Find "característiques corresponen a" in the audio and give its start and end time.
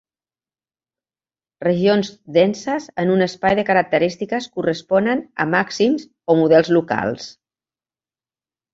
3.69-5.51